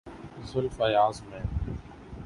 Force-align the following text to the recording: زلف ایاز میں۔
زلف 0.43 0.81
ایاز 0.81 1.21
میں۔ 1.29 1.43